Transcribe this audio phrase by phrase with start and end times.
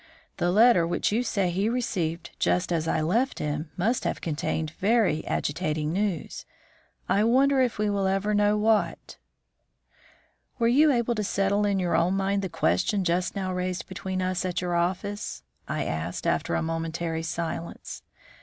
[0.37, 4.71] The letter which you say he received just as I left him must have contained
[4.79, 6.43] very agitating news.
[7.07, 9.17] I wonder if we will ever know what."
[10.57, 14.23] "Were you able to settle in your own mind the question just now raised between
[14.23, 18.01] us at your office?" I asked, after a momentary silence.